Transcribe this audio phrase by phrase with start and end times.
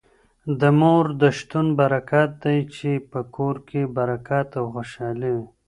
[0.59, 5.47] د مور د شتون برکت دی چي په کور کي برکت او خوشالي وي.